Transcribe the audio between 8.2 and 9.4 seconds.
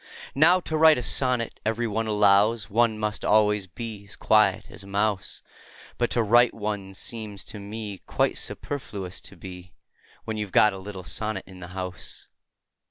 superfluous to